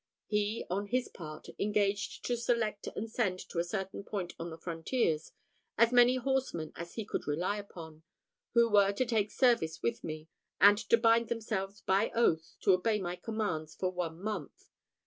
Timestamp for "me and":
10.03-10.79